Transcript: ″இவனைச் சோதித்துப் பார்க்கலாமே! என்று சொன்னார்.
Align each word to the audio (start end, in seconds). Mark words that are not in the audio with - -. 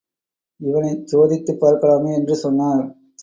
″இவனைச் 0.59 1.07
சோதித்துப் 1.07 1.61
பார்க்கலாமே! 1.61 2.13
என்று 2.15 2.35
சொன்னார். 2.35 2.85